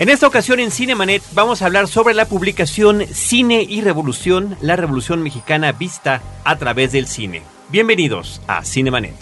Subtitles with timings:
[0.00, 4.74] En esta ocasión en Cinemanet vamos a hablar sobre la publicación Cine y Revolución, la
[4.74, 7.42] revolución mexicana vista a través del cine.
[7.68, 9.14] Bienvenidos a Cinemanet.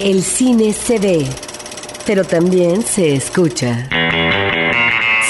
[0.00, 1.26] El cine se ve,
[2.06, 3.86] pero también se escucha.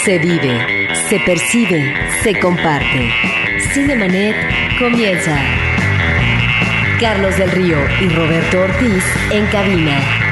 [0.04, 1.92] Se vive, se percibe,
[2.22, 3.10] se comparte.
[3.74, 4.36] Cinemanet
[4.78, 5.42] comienza.
[7.00, 9.02] Carlos del Río y Roberto Ortiz
[9.32, 10.25] en cabina.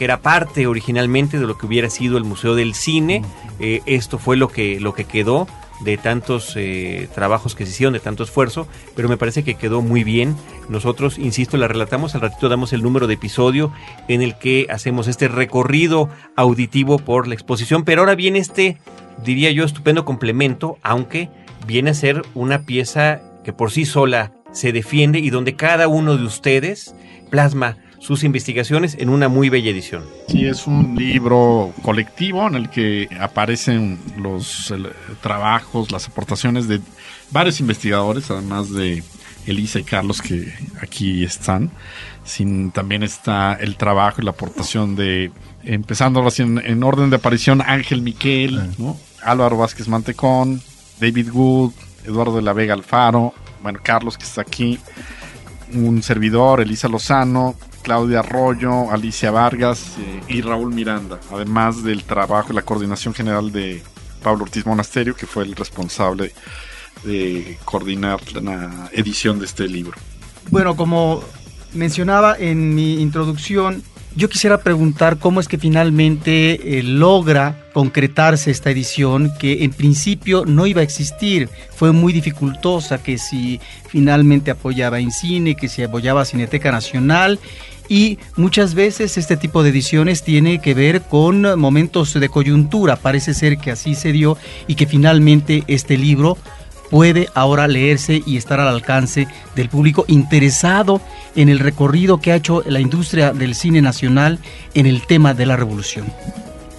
[0.00, 3.22] que era parte originalmente de lo que hubiera sido el Museo del Cine.
[3.58, 5.46] Eh, esto fue lo que, lo que quedó
[5.80, 8.66] de tantos eh, trabajos que se hicieron, de tanto esfuerzo,
[8.96, 10.36] pero me parece que quedó muy bien.
[10.70, 13.74] Nosotros, insisto, la relatamos, al ratito damos el número de episodio
[14.08, 18.78] en el que hacemos este recorrido auditivo por la exposición, pero ahora viene este,
[19.22, 21.28] diría yo, estupendo complemento, aunque
[21.66, 26.16] viene a ser una pieza que por sí sola se defiende y donde cada uno
[26.16, 26.94] de ustedes
[27.28, 30.04] plasma sus investigaciones en una muy bella edición.
[30.26, 34.74] Sí, es un libro colectivo en el que aparecen los
[35.20, 36.80] trabajos, las aportaciones de
[37.30, 39.04] varios investigadores, además de
[39.46, 41.70] Elisa y Carlos que aquí están.
[42.24, 45.30] Sin, también está el trabajo y la aportación de,
[45.62, 48.70] empezando así en, orden de aparición, Ángel Miquel,
[49.22, 50.62] Álvaro Vázquez Mantecón,
[51.00, 51.72] David Wood,
[52.06, 54.78] Eduardo de la Vega Alfaro, bueno, Carlos que está aquí,
[55.74, 62.52] un servidor, Elisa Lozano, Claudia Arroyo, Alicia Vargas eh, y Raúl Miranda, además del trabajo
[62.52, 63.82] y la coordinación general de
[64.22, 66.32] Pablo Ortiz Monasterio, que fue el responsable
[67.04, 69.96] de coordinar la edición de este libro.
[70.50, 71.22] Bueno, como
[71.72, 73.82] mencionaba en mi introducción,
[74.16, 80.44] yo quisiera preguntar cómo es que finalmente eh, logra concretarse esta edición que en principio
[80.44, 81.48] no iba a existir.
[81.74, 87.38] Fue muy dificultosa que si finalmente apoyaba en cine, que si apoyaba Cineteca Nacional
[87.88, 92.96] y muchas veces este tipo de ediciones tiene que ver con momentos de coyuntura.
[92.96, 94.36] Parece ser que así se dio
[94.68, 96.38] y que finalmente este libro
[96.90, 101.00] puede ahora leerse y estar al alcance del público interesado
[101.36, 104.38] en el recorrido que ha hecho la industria del cine nacional
[104.74, 106.06] en el tema de la revolución.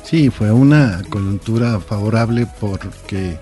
[0.03, 3.37] Sí, fue una coyuntura favorable porque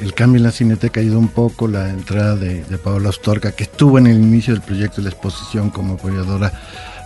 [0.00, 3.52] el cambio en la cineteca ha ido un poco, la entrada de, de Paola Astorga,
[3.52, 6.52] que estuvo en el inicio del proyecto de la exposición como apoyadora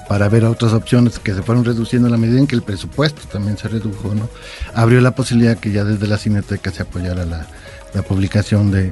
[0.09, 3.23] para ver otras opciones que se fueron reduciendo a la medida en que el presupuesto
[3.31, 4.29] también se redujo, ¿no?
[4.75, 7.47] Abrió la posibilidad que ya desde la Cineteca se apoyara la,
[8.01, 8.91] publicación de,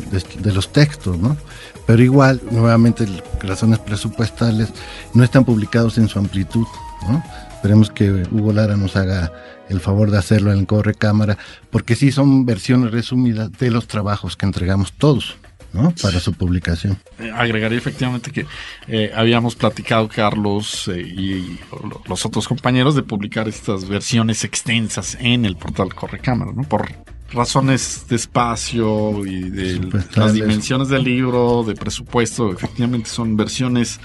[0.52, 1.38] los textos, ¿no?
[1.86, 3.06] Pero igual, nuevamente,
[3.40, 4.68] razones presupuestales
[5.14, 6.66] no están publicados en su amplitud,
[7.08, 7.24] ¿no?
[7.54, 9.32] Esperemos que Hugo Lara nos haga
[9.70, 11.38] el favor de hacerlo en el corre cámara,
[11.70, 15.36] porque sí son versiones resumidas de los trabajos que entregamos todos.
[15.72, 15.94] ¿no?
[16.02, 16.98] Para su publicación.
[17.20, 18.44] Eh, agregaría efectivamente que
[18.88, 21.60] eh, habíamos platicado, Carlos eh, y
[22.08, 26.64] los otros compañeros, de publicar estas versiones extensas en el portal Correcámara, ¿no?
[26.64, 26.90] Por
[27.32, 34.00] razones de espacio y de las dimensiones del libro, de presupuesto, efectivamente son versiones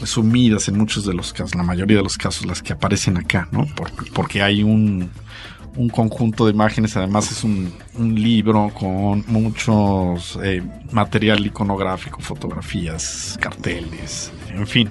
[0.00, 3.48] resumidas en muchos de los casos, la mayoría de los casos las que aparecen acá,
[3.52, 3.66] ¿no?
[4.12, 5.10] porque hay un
[5.76, 10.62] un conjunto de imágenes, además es un, libro con muchos eh,
[10.92, 14.90] material iconográfico, fotografías, carteles, en fin,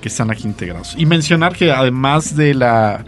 [0.00, 0.94] que están aquí integrados.
[0.96, 3.04] Y mencionar que además de la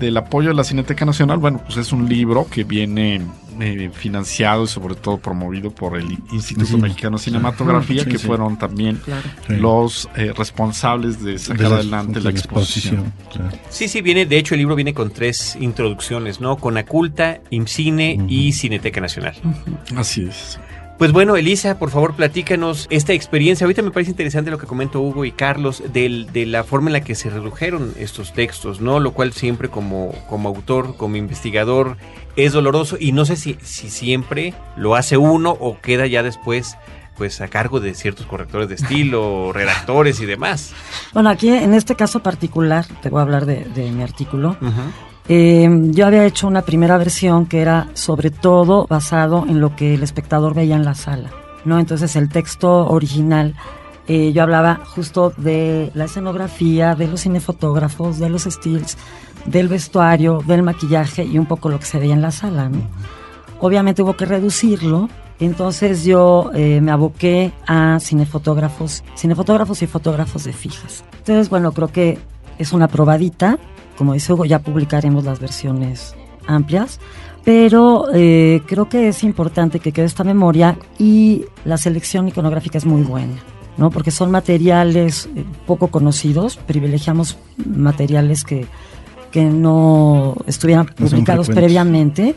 [0.00, 3.22] del apoyo de la Cineteca Nacional, bueno, pues es un libro que viene
[3.60, 9.00] eh, financiado y sobre todo promovido por el Instituto Mexicano de Cinematografía, que fueron también
[9.48, 13.12] los eh, responsables de sacar adelante la exposición.
[13.70, 16.56] Sí, sí, viene, de hecho el libro viene con tres introducciones, ¿no?
[16.56, 19.34] Con Aculta, IMCINE y Cineteca Nacional.
[19.96, 20.58] Así es.
[20.98, 23.64] Pues bueno, Elisa, por favor, platícanos esta experiencia.
[23.64, 26.94] Ahorita me parece interesante lo que comentó Hugo y Carlos del, de la forma en
[26.94, 28.98] la que se redujeron estos textos, ¿no?
[28.98, 31.96] Lo cual siempre como, como autor, como investigador,
[32.34, 36.76] es doloroso y no sé si, si siempre lo hace uno o queda ya después
[37.16, 40.72] pues a cargo de ciertos correctores de estilo, redactores y demás.
[41.14, 44.56] Bueno, aquí en este caso particular, te voy a hablar de, mi artículo.
[45.30, 49.94] Eh, yo había hecho una primera versión que era sobre todo basado en lo que
[49.94, 51.30] el espectador veía en la sala,
[51.66, 51.78] ¿no?
[51.78, 53.54] Entonces el texto original,
[54.06, 58.96] eh, yo hablaba justo de la escenografía, de los cinefotógrafos, de los stills,
[59.44, 62.80] del vestuario, del maquillaje y un poco lo que se veía en la sala, ¿no?
[63.60, 65.10] Obviamente hubo que reducirlo,
[65.40, 71.04] entonces yo eh, me aboqué a cinefotógrafos, cinefotógrafos y fotógrafos de fijas.
[71.18, 72.18] Entonces, bueno, creo que
[72.58, 73.58] es una probadita
[73.98, 76.14] como dice Hugo, ya publicaremos las versiones
[76.46, 77.00] amplias,
[77.44, 82.86] pero eh, creo que es importante que quede esta memoria y la selección iconográfica es
[82.86, 83.34] muy buena.
[83.76, 83.90] ¿no?
[83.90, 88.66] porque son materiales eh, poco conocidos, privilegiamos materiales que,
[89.30, 92.34] que no estuvieran publicados previamente.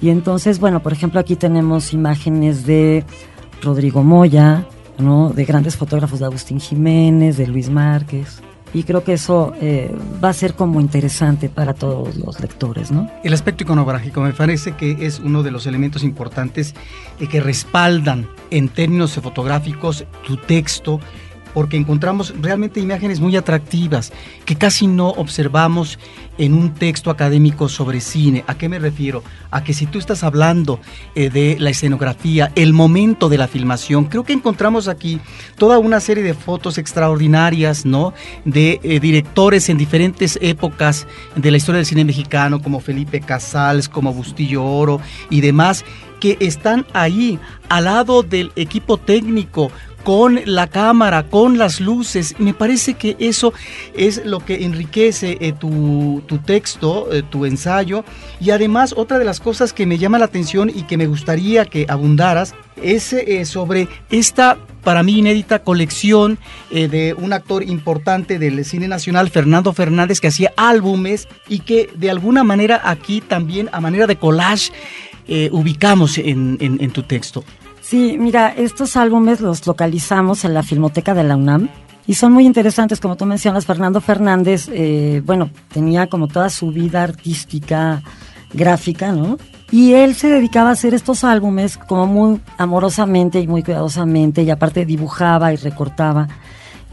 [0.00, 3.04] Y entonces, bueno, por ejemplo, aquí tenemos imágenes de
[3.62, 4.66] Rodrigo Moya,
[4.98, 5.30] ¿no?
[5.30, 8.42] de grandes fotógrafos de Agustín Jiménez, de Luis Márquez,
[8.74, 13.08] y creo que eso eh, va a ser como interesante para todos los lectores, ¿no?
[13.22, 16.74] El aspecto iconográfico me parece que es uno de los elementos importantes
[17.20, 21.00] eh, que respaldan en términos fotográficos tu texto
[21.54, 24.12] porque encontramos realmente imágenes muy atractivas
[24.44, 25.98] que casi no observamos
[26.36, 28.44] en un texto académico sobre cine.
[28.46, 29.22] ¿A qué me refiero?
[29.50, 30.80] A que si tú estás hablando
[31.14, 35.20] eh, de la escenografía, el momento de la filmación, creo que encontramos aquí
[35.56, 38.12] toda una serie de fotos extraordinarias, ¿no?
[38.44, 43.88] De eh, directores en diferentes épocas de la historia del cine mexicano, como Felipe Casals,
[43.88, 45.00] como Bustillo Oro
[45.30, 45.84] y demás,
[46.20, 49.70] que están ahí al lado del equipo técnico
[50.04, 52.36] con la cámara, con las luces.
[52.38, 53.52] Me parece que eso
[53.94, 58.04] es lo que enriquece eh, tu, texto, eh, tu ensayo.
[58.38, 61.64] Y además otra de las cosas que me llama la atención y que me gustaría
[61.64, 66.38] que abundaras es eh, sobre esta para mí inédita colección
[66.70, 72.10] de un actor importante del cine nacional, Fernando Fernández, que hacía álbumes y que de
[72.10, 74.72] alguna manera aquí también a manera de collage
[75.52, 77.44] ubicamos en tu texto.
[77.84, 81.68] Sí, mira, estos álbumes los localizamos en la Filmoteca de la UNAM
[82.06, 86.70] y son muy interesantes, como tú mencionas, Fernando Fernández, eh, bueno, tenía como toda su
[86.70, 88.02] vida artística,
[88.54, 89.36] gráfica, ¿no?
[89.70, 94.50] Y él se dedicaba a hacer estos álbumes como muy amorosamente y muy cuidadosamente y
[94.50, 96.28] aparte dibujaba y recortaba.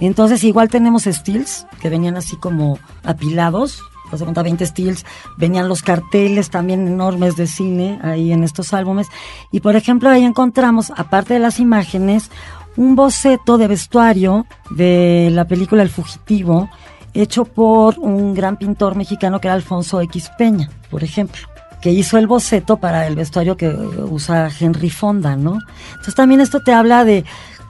[0.02, 3.80] Entonces igual tenemos stills que venían así como apilados
[4.20, 5.06] de cuenta 20 Steels,
[5.38, 9.08] venían los carteles también enormes de cine ahí en estos álbumes.
[9.52, 12.30] Y por ejemplo, ahí encontramos, aparte de las imágenes,
[12.78, 16.70] un boceto de vestuario de la película El Fugitivo,
[17.14, 21.52] hecho por un gran pintor mexicano que era Alfonso X Peña, por ejemplo
[21.82, 25.60] que hizo el boceto para el vestuario que usa Henry Fonda, ¿no?
[25.90, 27.26] Entonces también esto te habla de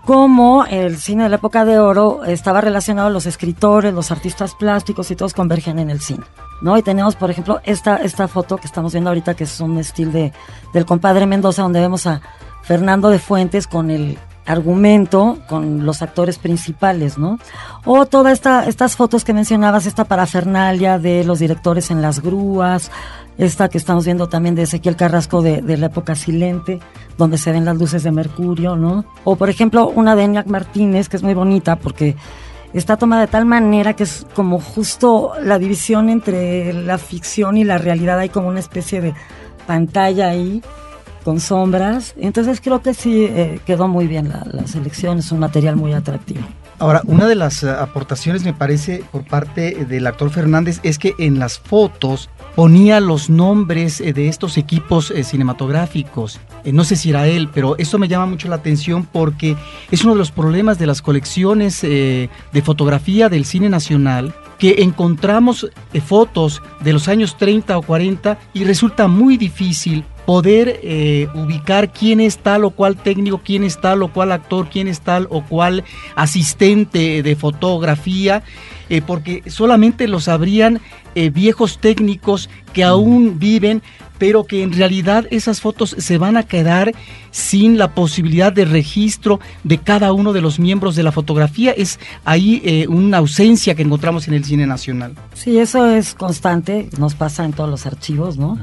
[0.05, 4.55] cómo el cine de la época de oro estaba relacionado a los escritores, los artistas
[4.55, 6.23] plásticos y todos convergen en el cine.
[6.61, 6.77] ¿no?
[6.77, 10.11] Y tenemos, por ejemplo, esta, esta foto que estamos viendo ahorita, que es un estilo
[10.11, 10.33] de,
[10.73, 12.21] del compadre Mendoza, donde vemos a
[12.63, 17.39] Fernando de Fuentes con el argumento con los actores principales, ¿no?
[17.85, 22.91] O todas esta, estas fotos que mencionabas, esta parafernalia de los directores en las grúas,
[23.37, 26.79] esta que estamos viendo también de Ezequiel Carrasco de, la época silente,
[27.17, 29.05] donde se ven las luces de Mercurio, ¿no?
[29.23, 32.15] O por ejemplo una de Eniac Martínez, que es muy bonita porque
[32.73, 37.63] está tomada de tal manera que es como justo la división entre la ficción y
[37.63, 39.13] la realidad, hay como una especie de
[39.65, 40.61] pantalla ahí
[41.23, 42.13] con sombras.
[42.17, 45.93] Entonces creo que sí eh, quedó muy bien la, la selección, es un material muy
[45.93, 46.41] atractivo.
[46.81, 51.13] Ahora, una de las eh, aportaciones me parece por parte del actor Fernández es que
[51.19, 56.39] en las fotos ponía los nombres eh, de estos equipos eh, cinematográficos.
[56.63, 59.55] Eh, no sé si era él, pero eso me llama mucho la atención porque
[59.89, 62.29] es uno de los problemas de las colecciones de
[62.63, 65.67] fotografía del cine nacional que encontramos
[66.05, 70.79] fotos de los años 30 o 40 y resulta muy difícil poder
[71.33, 75.01] ubicar quién es tal o cual técnico, quién es tal o cual actor, quién es
[75.01, 75.83] tal o cual
[76.15, 78.43] asistente de fotografía,
[78.91, 80.81] eh, porque solamente lo sabrían
[81.15, 83.81] eh, viejos técnicos que aún viven,
[84.17, 86.91] pero que en realidad esas fotos se van a quedar
[87.31, 91.71] sin la posibilidad de registro de cada uno de los miembros de la fotografía.
[91.71, 95.15] Es ahí eh, una ausencia que encontramos en el cine nacional.
[95.35, 98.59] Sí, eso es constante, nos pasa en todos los archivos, ¿no?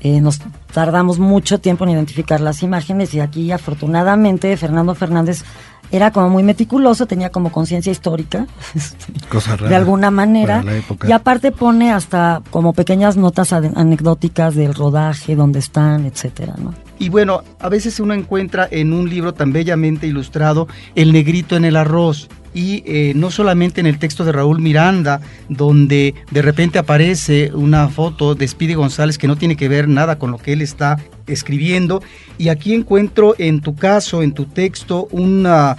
[0.00, 0.38] Eh, nos
[0.72, 5.42] tardamos mucho tiempo en identificar las imágenes y aquí afortunadamente Fernando Fernández
[5.90, 8.46] era como muy meticuloso, tenía como conciencia histórica
[9.28, 11.08] Cosa rara de alguna manera para la época.
[11.08, 16.74] y aparte pone hasta como pequeñas notas anecdóticas del rodaje, dónde están, etcétera, ¿no?
[16.98, 21.64] Y bueno, a veces uno encuentra en un libro tan bellamente ilustrado el negrito en
[21.64, 22.28] el arroz.
[22.54, 27.88] Y eh, no solamente en el texto de Raúl Miranda, donde de repente aparece una
[27.88, 30.96] foto de Speedy González que no tiene que ver nada con lo que él está
[31.26, 32.02] escribiendo.
[32.36, 35.76] Y aquí encuentro en tu caso, en tu texto, una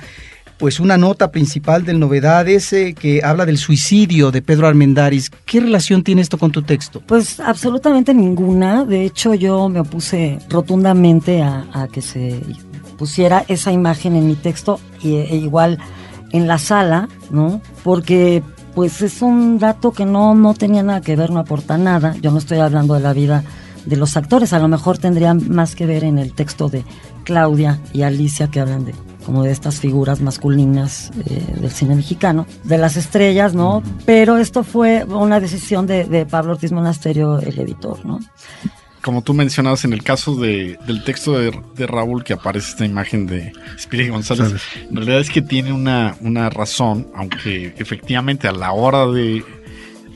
[0.59, 5.31] pues una nota principal del Novedades eh, que habla del suicidio de Pedro Armendáriz.
[5.45, 7.01] ¿Qué relación tiene esto con tu texto?
[7.07, 8.83] Pues absolutamente ninguna.
[8.83, 12.41] De hecho, yo me opuse rotundamente a, que se
[12.97, 15.79] pusiera esa imagen en mi texto y, e igual
[16.31, 17.61] en la sala, ¿no?
[17.83, 18.43] Porque
[18.75, 22.15] pues es un dato que no, no tenía nada que ver, no aporta nada.
[22.21, 23.45] Yo no estoy hablando de la vida
[23.85, 26.83] de los actores, a lo mejor tendría más que ver en el texto de
[27.23, 28.93] Claudia y Alicia que hablan de
[29.29, 33.83] como de estas figuras masculinas eh, del cine mexicano, de las estrellas, ¿no?
[34.03, 38.19] Pero esto fue una decisión de, de Pablo Ortiz Monasterio, el editor, ¿no?
[39.03, 42.85] Como tú mencionabas en el caso de, del texto de, de Raúl, que aparece esta
[42.87, 44.87] imagen de Spirit González, González.
[44.89, 49.45] en realidad es que tiene una, una razón, aunque efectivamente a la hora de,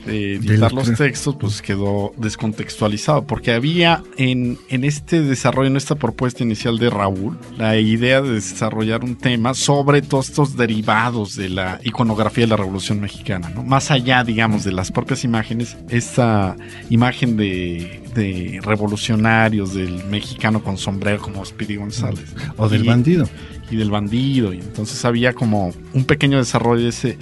[0.06, 5.94] de editar los textos, pues quedó descontextualizado, porque había en, en este desarrollo, en esta
[5.94, 11.48] propuesta inicial de Raúl, la idea de desarrollar un tema sobre todos estos derivados de
[11.48, 13.62] la iconografía de la Revolución Mexicana, ¿no?
[13.64, 16.56] Más allá, digamos, de las propias imágenes, esta
[16.90, 22.34] imagen de, de revolucionarios, del mexicano con sombrero como Speedy González.
[22.56, 23.28] O del Y- bandido.
[23.70, 24.52] y del bandido.
[24.52, 27.16] Y entonces había como un pequeño desarrollo ese,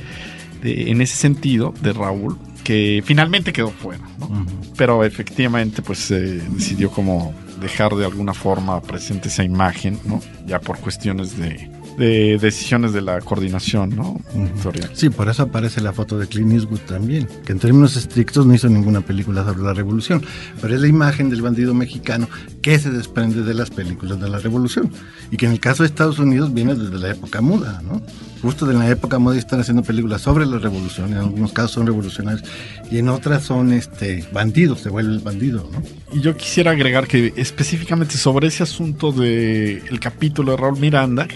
[0.63, 4.05] de- en ese sentido de Raúl que finalmente quedó fuera.
[4.19, 4.47] ¿no?
[4.77, 10.21] Pero efectivamente pues se decidió como dejar de alguna forma presente esa imagen, ¿no?
[10.47, 14.21] ya por cuestiones de, de decisiones de la coordinación ¿no?
[14.35, 14.91] editorial.
[14.95, 18.55] Sí, por eso aparece la foto de Clint Eastwood también, que en términos estrictos no
[18.55, 20.23] hizo ninguna película sobre la revolución,
[20.61, 22.29] pero es la imagen del bandido mexicano
[22.61, 24.91] que se desprende de las películas de la revolución
[25.31, 28.03] y que en el caso de Estados Unidos viene desde la época muda, ¿no?
[28.41, 31.87] Justo de la época muda están haciendo películas sobre la revolución, en algunos casos son
[31.87, 32.43] revolucionarios
[32.91, 35.83] y en otras son este bandidos, se vuelve el bandido, ¿no?
[36.13, 41.27] Y yo quisiera agregar que específicamente sobre ese asunto de el capítulo de Raúl Miranda,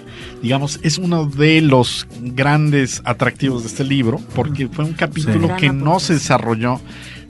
[0.47, 5.55] digamos, es uno de los grandes atractivos de este libro, porque fue un capítulo Sí.
[5.59, 6.81] que no se desarrolló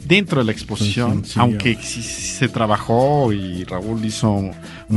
[0.05, 1.41] dentro de la exposición, Sí, sí, sí.
[1.41, 4.51] aunque sí, se trabajó y Raúl hizo una,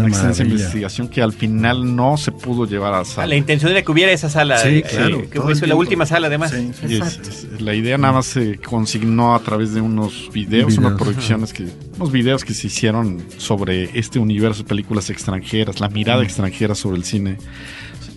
[0.08, 0.44] extensa maravilla.
[0.54, 3.28] investigación que al final no se pudo llevar a Ah, sala.
[3.28, 4.58] La intención era que hubiera esa sala.
[4.60, 6.52] Sí, eh, claro, que fue la última sala, además.
[6.54, 11.54] Es- es- la idea nada más se consignó a través de unos videos, unas producciones
[11.54, 16.76] que, unos videos que se hicieron sobre este universo de películas extranjeras, la mirada extranjera
[16.76, 17.38] sobre el cine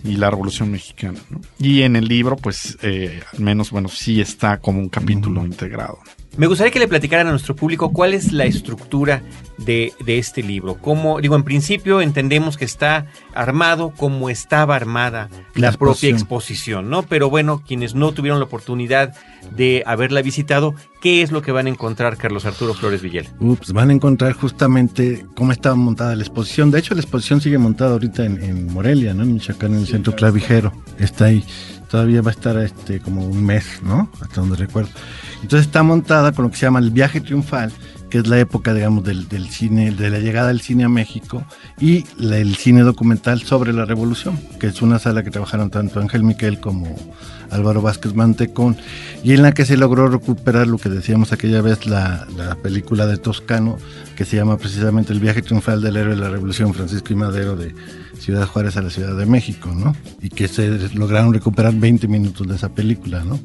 [0.03, 1.19] y la Revolución Mexicana.
[1.29, 1.41] ¿no?
[1.59, 5.99] Y en el libro, pues, eh, al menos, bueno, sí está como un capítulo integrado.
[6.35, 9.21] Me gustaría que le platicaran a nuestro público cuál es la estructura
[9.59, 10.75] de, de este libro.
[10.75, 16.89] Cómo, digo, en principio entendemos que está armado como estaba armada la, La propia exposición.
[16.89, 17.03] ¿no?
[17.03, 19.13] Pero bueno, quienes no tuvieron la oportunidad
[19.55, 23.27] de haberla visitado, ¿qué es lo que van a encontrar, Carlos Arturo Flores Villel?
[23.39, 26.71] Ups, van a encontrar justamente cómo estaba montada la exposición.
[26.71, 29.21] De hecho, la exposición sigue montada ahorita en, en Morelia, ¿no?
[29.21, 30.73] En Michoacán, en el centro clavijero.
[30.97, 31.45] Está ahí.
[31.93, 34.09] Todavía va a estar este como un mes, ¿no?
[34.19, 34.89] Hasta donde recuerdo.
[35.43, 37.71] Entonces está montada con lo que se llama el viaje triunfal,
[38.09, 41.45] que es la época, digamos, del, del cine, de la llegada del cine a México,
[41.79, 46.23] y el cine documental sobre la revolución, que es una sala que trabajaron tanto Ángel
[46.23, 46.95] Miquel como
[47.51, 48.75] Álvaro Vázquez Mantecón,
[49.23, 53.05] y en la que se logró recuperar lo que decíamos aquella vez, la, la película
[53.05, 53.77] de Toscano,
[54.15, 57.55] que se llama precisamente El viaje triunfal del héroe de la revolución, Francisco y Madero,
[57.55, 57.75] de
[58.19, 59.95] Ciudad Juárez a la Ciudad de México, ¿no?
[60.21, 63.39] Y que se lograron recuperar 20 minutos de esa película, ¿no?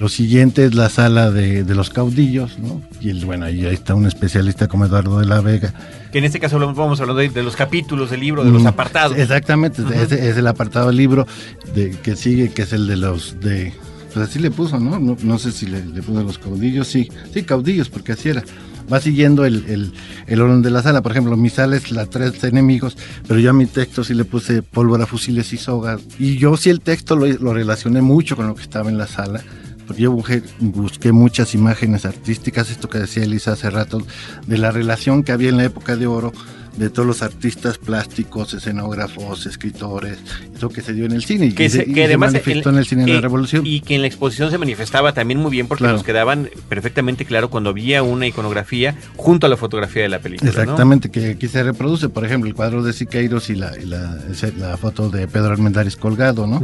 [0.00, 2.82] Lo siguiente es la sala de, de los caudillos, ¿no?
[3.00, 5.74] Y el, bueno, ahí, está un especialista como Eduardo de la Vega.
[6.12, 8.66] Que en este caso vamos hablando de, de los capítulos del libro, de los Mm,
[8.68, 9.16] apartados.
[9.18, 11.26] Exactamente, es el apartado del libro
[11.74, 13.72] de, que sigue, que es el de los de.
[14.14, 14.98] Pues así le puso, ¿no?
[15.00, 18.44] No, no sé si le, le puso los caudillos, sí, sí, caudillos, porque así era.
[18.90, 19.92] Va siguiendo el, el,
[20.26, 21.02] el orden de la sala.
[21.02, 24.24] Por ejemplo, mi sala es la tres enemigos, pero yo a mi texto sí le
[24.24, 26.00] puse pólvora, fusiles y sogas.
[26.18, 29.06] Y yo sí el texto lo, lo relacioné mucho con lo que estaba en la
[29.06, 29.42] sala.
[29.86, 34.02] Porque yo busqué, busqué muchas imágenes artísticas, esto que decía Elisa hace rato,
[34.46, 36.32] de la relación que había en la época de oro
[36.78, 40.18] de todos los artistas plásticos, escenógrafos, escritores,
[40.56, 42.32] eso que se dio en el cine y que, se, se, y que se además
[42.32, 43.66] manifestó en el cine de eh, la revolución.
[43.66, 45.96] y que en la exposición se manifestaba también muy bien porque Claro.
[45.96, 50.50] nos quedaban perfectamente claro cuando había una iconografía junto a la fotografía de la película.
[50.52, 50.60] ¿no?
[50.60, 54.16] Exactamente, que aquí se reproduce, por ejemplo, el cuadro de Siqueiros y la, y la,
[54.30, 56.62] ese- la foto de Pedro Armendáriz colgado, ¿no?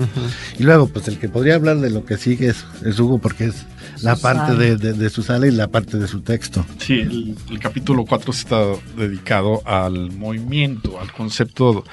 [0.59, 3.47] Y luego, pues el que podría hablar de lo que sigue es, es Hugo, porque
[3.47, 3.65] es
[4.03, 6.65] la parte de, de- de su sala y la parte de su texto.
[6.79, 8.63] Sí, el, el capítulo 4 está
[8.97, 11.85] dedicado al movimiento, al concepto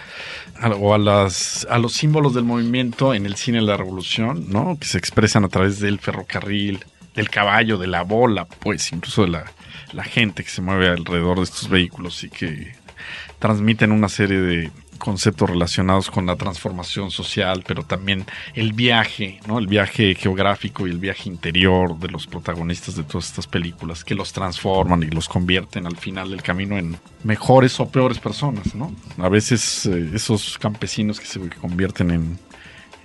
[0.60, 4.46] a- o a, las, a los símbolos del movimiento en el cine de la revolución,
[4.50, 4.77] ¿no?
[4.79, 6.79] Que se expresan a través del ferrocarril,
[7.15, 9.51] del caballo, de la bola, pues incluso de la,
[9.93, 12.74] la gente que se mueve alrededor de estos vehículos y que
[13.39, 19.58] transmiten una serie de conceptos relacionados con la transformación social, pero también el viaje, ¿no?
[19.58, 24.15] El viaje geográfico y el viaje interior de los protagonistas de todas estas películas que
[24.15, 28.93] los transforman y los convierten al final del camino en mejores o peores personas, ¿no?
[29.17, 32.50] A veces eh, esos campesinos que se convierten en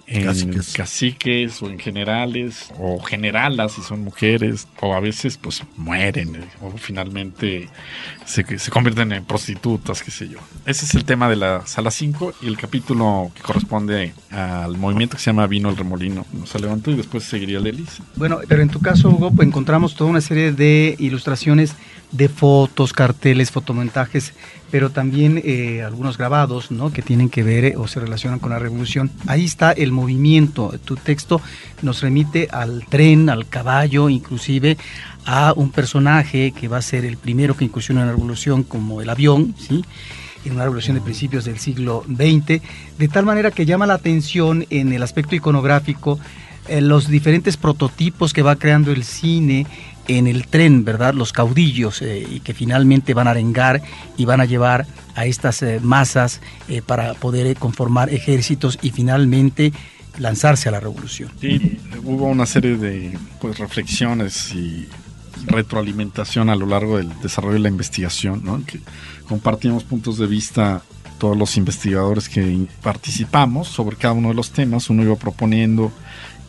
[0.07, 0.73] en Caciques.
[0.73, 1.63] caciques.
[1.63, 6.71] o en generales o generalas si son mujeres o a veces pues mueren eh, o
[6.77, 7.69] finalmente
[8.25, 10.39] se, se convierten en prostitutas, qué sé yo.
[10.65, 15.17] Ese es el tema de la sala 5 y el capítulo que corresponde al movimiento
[15.17, 16.27] que se llama Vino el Remolino.
[16.33, 18.03] Nos levantó y después seguiría el Elisa.
[18.17, 21.75] Bueno, pero en tu caso, Hugo, pues, encontramos toda una serie de ilustraciones
[22.13, 24.33] de fotos, carteles, fotomontajes,
[24.71, 26.93] pero también eh, algunos grabados, ¿no?
[26.93, 29.11] Que tienen que ver eh, o se relacionan con la revolución.
[29.27, 30.75] Ahí está el movimiento.
[30.85, 31.41] Tu texto
[31.83, 34.77] nos remite al tren, al caballo, inclusive
[35.25, 39.03] a un personaje que va a ser el primero que incursiona en la revolución, como
[39.03, 39.85] el avión, ¿sí?
[40.45, 42.63] en una revolución de principios del siglo XX,
[42.99, 46.21] de tal manera que llama la atención en el aspecto iconográfico
[46.69, 49.67] eh, los diferentes prototipos que va creando el cine
[50.09, 51.15] en el tren, ¿verdad?
[51.15, 53.83] Los caudillos eh, y que finalmente van a arengar
[54.17, 59.73] y van a llevar a estas eh, masas eh, para poder conformar ejércitos y finalmente
[60.19, 61.31] lanzarse a la revolución.
[61.41, 64.89] Sí, hubo una serie de pues, reflexiones y
[65.47, 68.65] retroalimentación a lo largo del desarrollo de la investigación, ¿no?
[68.65, 68.81] que
[69.29, 70.83] compartimos puntos de vista
[71.19, 75.93] todos los investigadores que participamos sobre cada uno de los temas, uno iba proponiendo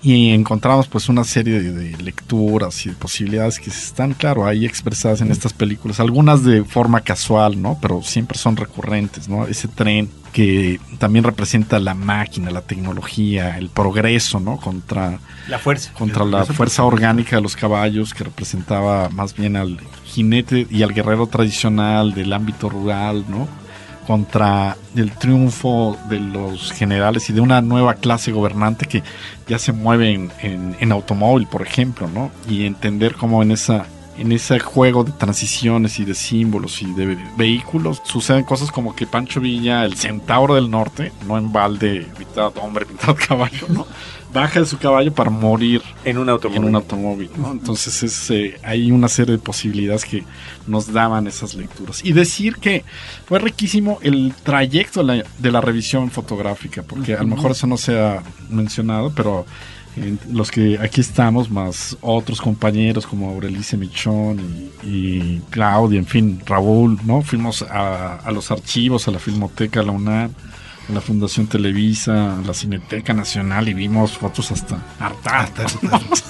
[0.01, 4.65] y encontramos pues una serie de, de lecturas y de posibilidades que están, claro, ahí
[4.65, 7.77] expresadas en estas películas, algunas de forma casual, ¿no?
[7.81, 9.47] Pero siempre son recurrentes, ¿no?
[9.47, 14.57] Ese tren que también representa la máquina, la tecnología, el progreso, ¿no?
[14.57, 15.91] Contra La fuerza.
[15.93, 20.93] contra la fuerza orgánica de los caballos que representaba más bien al jinete y al
[20.93, 23.47] guerrero tradicional del ámbito rural, ¿no?
[24.07, 29.03] Contra el triunfo de los generales y de una nueva clase gobernante que
[29.49, 30.31] ya se mueve en,
[30.79, 32.31] en- automóvil, por ejemplo, ¿no?
[32.49, 33.85] Y entender cómo en esa
[34.17, 39.05] en ese juego de transiciones y de símbolos y de vehículos suceden cosas como que
[39.05, 43.85] Pancho Villa, el centauro del norte, no en balde, mitad hombre, mitad caballo, ¿no?
[44.33, 46.61] Baja de su caballo para morir En un automóvil.
[46.61, 47.51] en un automóvil, ¿no?
[47.51, 50.25] Entonces es, eh, hay una serie de posibilidades que
[50.67, 52.03] nos daban esas lecturas.
[52.03, 52.83] Y decir que
[53.25, 57.67] fue riquísimo el trayecto de la, de la revisión fotográfica, porque a lo mejor eso
[57.67, 59.45] no se ha mencionado, pero
[60.31, 66.41] los que aquí estamos, más otros compañeros como Aurelice Michón y, y Claudia, en fin,
[66.45, 67.21] Raúl, ¿no?
[67.21, 70.31] Fuimos a, a los archivos, a la Filmoteca, a la UNAM,
[70.89, 75.49] a la Fundación Televisa, a la Cineteca Nacional y vimos fotos hasta hartar.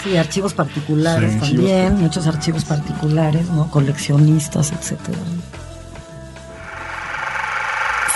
[0.04, 3.70] Sí, archivos particulares Sí, también, muchos archivos particulares, ¿no?
[3.70, 5.18] Coleccionistas, etcétera.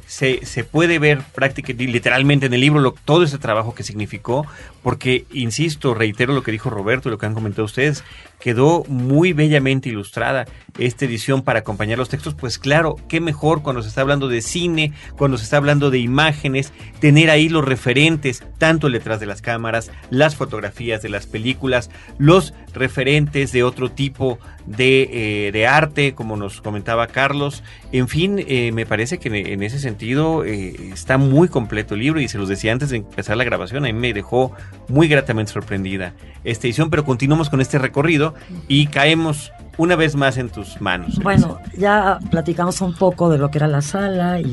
[0.11, 4.45] se, se puede ver prácticamente, literalmente en el libro todo ese trabajo que significó,
[4.83, 8.03] porque, insisto, reitero lo que dijo Roberto y lo que han comentado ustedes,
[8.41, 10.47] quedó muy bellamente ilustrada
[10.77, 14.41] esta edición para acompañar los textos, pues claro, qué mejor cuando se está hablando de
[14.41, 19.27] cine, cuando se está hablando de imágenes, tener ahí los referentes, tanto el detrás de
[19.27, 25.67] las cámaras, las fotografías de las películas, los referentes de otro tipo de, eh, de
[25.67, 27.63] arte, como nos comentaba Carlos.
[27.91, 32.19] En fin, eh, me parece que en, ese sentido eh, está muy completo el libro
[32.19, 34.51] y se los decía antes de empezar la grabación, a mí me dejó
[34.87, 38.33] muy gratamente sorprendida esta edición, pero continuamos con este recorrido
[38.67, 41.19] y caemos una vez más en tus manos.
[41.21, 44.51] Bueno, ya platicamos un poco de lo que era la sala y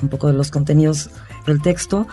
[0.00, 1.10] un poco de los contenidos
[1.46, 2.06] del texto,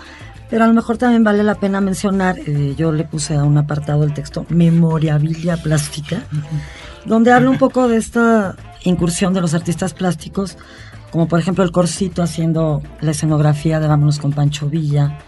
[0.49, 3.57] pero a lo mejor también vale la pena mencionar, eh, yo le puse a un
[3.57, 6.23] apartado el texto Memorabilia Plástica,
[7.05, 10.57] donde habla un poco de esta incursión de los artistas plásticos,
[11.13, 15.19] como por ejemplo el Corsito haciendo la escenografía de Vámonos con Pancho Villa,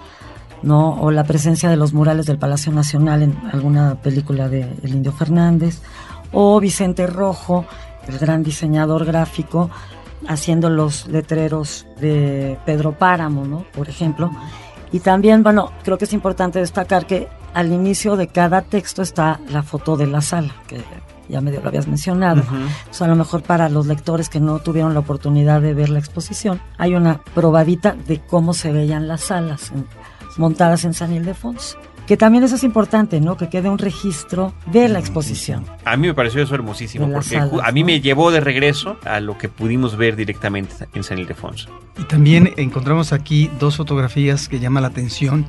[0.64, 1.00] ¿no?
[1.00, 5.12] O la presencia de los murales del Palacio Nacional en alguna película de El Indio
[5.12, 5.84] Fernández,
[6.32, 7.68] o Vicente Rojo,
[8.08, 9.70] el gran diseñador gráfico,
[10.28, 13.64] haciendo los letreros de Pedro Páramo, ¿no?
[13.72, 14.32] Por ejemplo.
[14.92, 19.40] Y también, bueno, creo que es importante destacar que al inicio de cada texto está
[19.50, 20.56] la foto de la sala,
[21.30, 22.42] ya medio lo habías mencionado.
[22.90, 25.90] O sea, a lo mejor para los lectores que no tuvieron la oportunidad de ver
[25.90, 29.86] la exposición, hay una probadita de cómo se veían las salas en-
[30.38, 31.78] montadas en San Ildefonso.
[32.08, 33.36] Que también eso es importante, ¿no?
[33.36, 35.66] Que quede un registro de la exposición.
[35.86, 37.88] A mí me pareció eso hermosísimo, porque salas, a mí ¿no?
[37.88, 41.68] me llevó de regreso a lo que pudimos ver directamente en San Ildefonso.
[41.98, 45.48] Y también encontramos aquí dos fotografías que llaman la atención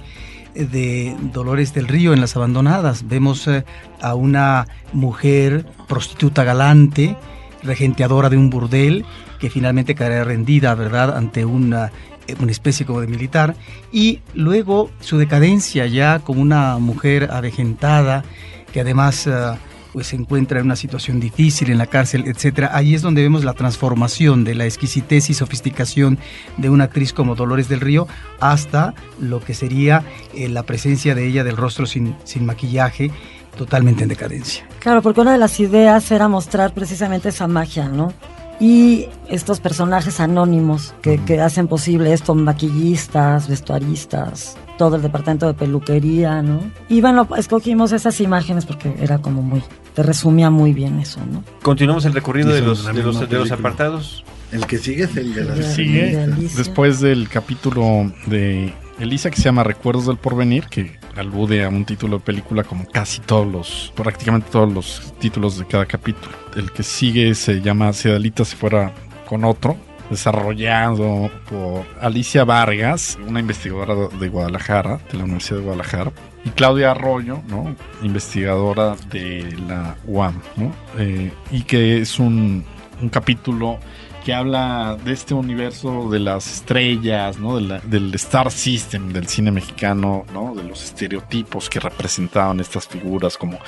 [0.56, 3.06] de Dolores del Río en Las Abandonadas.
[3.06, 3.64] Vemos eh,
[4.00, 7.16] a una mujer prostituta galante,
[7.62, 9.04] regenteadora de un burdel,
[9.38, 11.92] que finalmente caerá rendida, ¿verdad?, ante una,
[12.26, 13.54] eh, una especie como de militar.
[13.92, 18.24] Y luego su decadencia ya como una mujer avejentada,
[18.72, 19.26] que además...
[19.26, 19.54] eh,
[19.96, 22.68] pues se encuentra en una situación difícil en la cárcel, etcétera.
[22.74, 26.18] Ahí es donde vemos la transformación de la exquisitez y sofisticación
[26.58, 28.06] de una actriz como Dolores del Río
[28.38, 30.04] hasta lo que sería
[30.34, 33.10] eh, la presencia de ella del rostro sin, sin maquillaje,
[33.56, 34.68] totalmente en decadencia.
[34.80, 38.12] Claro, porque una de las ideas era mostrar precisamente esa magia, ¿no?
[38.60, 45.54] Y estos personajes anónimos que, que hacen posible esto, maquillistas, vestuaristas, todo el departamento de
[45.54, 46.60] peluquería, ¿no?
[46.90, 49.62] Y bueno, escogimos esas imágenes porque era como muy,
[49.96, 51.42] te resumía muy bien eso, ¿no?
[51.62, 54.24] Continuamos el recorrido de los, de los, de los apartados.
[54.52, 56.54] El que sigue es el de la de Alicia.
[56.54, 61.86] después del capítulo de Elisa que se llama Recuerdos del Porvenir, que alude a un
[61.86, 66.34] título de película como casi todos los, prácticamente todos los títulos de cada capítulo.
[66.54, 68.92] El que sigue se llama Si Adalita se fuera
[69.26, 69.78] con otro,
[70.10, 76.12] desarrollado por Alicia Vargas, una investigadora de Guadalajara, de la Universidad de Guadalajara,
[76.44, 77.74] y Claudia Arroyo, ¿no?
[78.02, 80.72] investigadora de la UAM, ¿no?
[80.98, 82.64] Eh, y que es un,
[83.02, 83.78] un capítulo
[84.24, 87.56] que habla de este universo de las estrellas, ¿no?
[87.56, 90.54] De la- del Star System del cine mexicano, ¿no?
[90.54, 93.58] De los estereotipos que representaban estas figuras como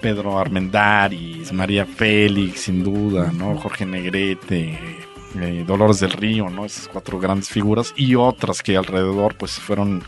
[0.00, 3.56] Pedro Armendáriz, María Félix, sin duda, ¿no?
[3.58, 4.76] Jorge Negrete,
[5.40, 6.64] eh, Dolores del Río, ¿no?
[6.64, 10.02] Esas cuatro grandes figuras y otras que alrededor pues fueron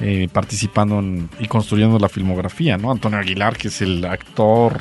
[0.00, 2.90] eh, participando en- y construyendo la filmografía, ¿no?
[2.90, 4.80] Antonio Aguilar, que es el actor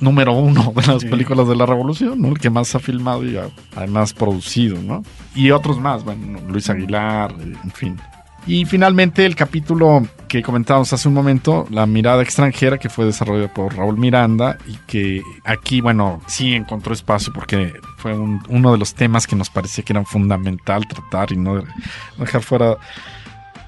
[0.00, 2.28] número uno de las películas de la Revolución, ¿no?
[2.28, 5.02] El que más ha filmado y ha- además producido, ¿no?
[5.34, 7.96] Y otros más, bueno, Luis Aguilar, eh, en fin.
[8.48, 13.52] Y finalmente el capítulo que comentábamos hace un momento, La mirada extranjera, que fue desarrollada
[13.52, 18.78] por Raúl Miranda y que aquí, bueno, sí encontró espacio porque fue un- uno de
[18.78, 21.62] los temas que nos parecía que eran fundamental tratar y no,
[22.18, 22.76] dejar fuera.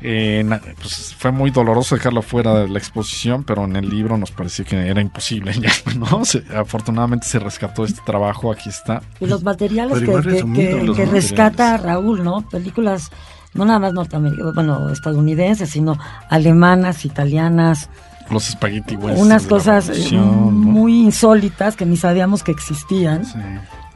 [0.03, 0.43] eh,
[0.81, 4.65] pues fue muy doloroso dejarlo fuera de la exposición, pero en el libro nos parecía
[4.65, 5.53] que era imposible.
[5.61, 6.25] Ya, ¿no?
[6.25, 9.03] Se- afortunadamente se rescató este trabajo, aquí está.
[9.21, 11.31] Y los materiales Pero que, igual que- resumido, que- los que materiales.
[11.31, 12.41] rescata Raúl, ¿no?
[12.49, 13.11] Películas
[13.55, 17.89] no nada más norteamericanas, bueno, estadounidenses, sino alemanas, italianas,
[18.31, 20.23] Los espagueti westerns unas cosas ¿no?
[20.23, 23.25] muy insólitas que ni sabíamos que existían.
[23.25, 23.39] Sí.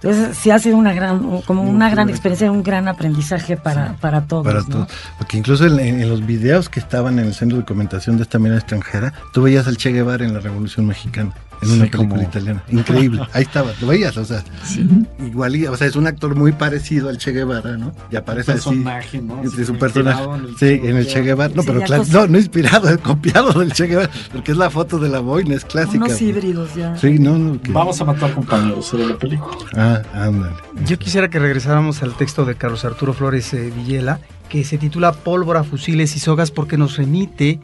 [0.02, 4.26] Entonces sí ha sido una gran, como una gran experiencia, un gran aprendizaje para, para
[4.26, 4.44] todos.
[4.44, 4.66] Para ¿no?
[4.66, 4.88] todos.
[5.16, 8.38] Porque incluso en, en los videos que estaban en el centro de documentación de esta
[8.38, 11.32] mirada extranjera, tú veías al Che Guevara en la Revolución Mexicana,
[11.64, 12.62] en Sí, una película como- italiana.
[12.70, 13.22] Increíble.
[13.32, 14.42] Ahí estaba, lo veías, o sea,
[15.24, 17.92] igualía, o sea, es un actor muy parecido al Che Guevara, ¿no?
[18.10, 18.62] Y aparece así.
[18.70, 19.40] personaje, ¿no?
[19.42, 20.22] Sí, Así su como personaje.
[20.24, 21.52] en el Sí, en el Che Guevara.
[21.54, 24.70] No, Sí, pero claro, no, no inspirado, es copiado del Che Guevara, porque es la
[24.70, 26.04] foto de la boina, es clásica.
[26.04, 26.96] Unos híbridos ya.
[26.96, 27.60] Sí, no, no.
[27.60, 29.56] que- Vamos a matar compañeros de la película.
[29.74, 30.54] Ah, ándale.
[30.86, 35.12] Yo quisiera que regresáramos al texto de Carlos Arturo Flores eh, Villela, que se titula
[35.12, 37.60] Pólvora, fusiles y sogas, porque nos remite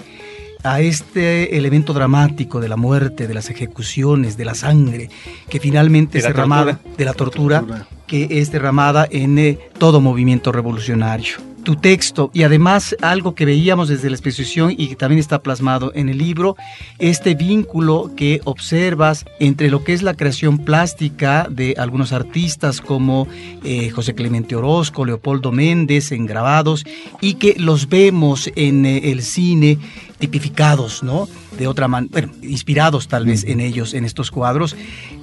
[0.63, 5.11] a este elemento dramático de la muerte, de las ejecuciones, de la sangre,
[5.49, 6.97] que finalmente es derramada, tortura.
[6.97, 7.87] de la tortura, Tortura.
[8.07, 11.50] que es derramada en eh, todo movimiento revolucionario.
[11.65, 15.93] Tu texto y además algo que veíamos desde la exposición y que también está plasmado
[15.95, 16.57] en el libro,
[16.99, 23.29] este vínculo que observas entre lo que es la creación plástica de algunos artistas como
[23.63, 26.85] eh, José Clemente Orozco, Leopoldo Méndez en grabados
[27.21, 29.79] y que los vemos en eh, el cine
[30.19, 31.29] tipificados, ¿no?
[31.59, 34.77] De otra manera, bueno, inspirados tal vez en ellos, en estos cuadros.